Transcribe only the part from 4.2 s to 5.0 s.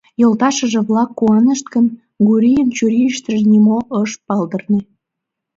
палдырне.